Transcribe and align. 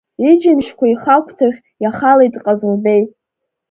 Иџьымшьқәа 0.29 0.85
ихагәҭахь 0.93 1.59
иахалеит 1.83 2.35
Ҟазылбеи. 2.43 3.01